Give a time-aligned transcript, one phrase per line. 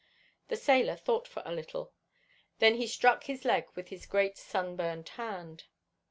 [0.47, 1.93] The sailor thought for a little.
[2.57, 5.65] Then he struck his leg with his great, sun burned hand.